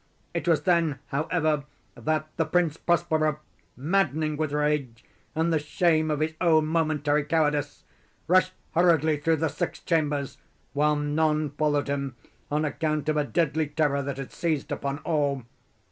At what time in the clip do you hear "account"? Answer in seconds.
12.65-13.09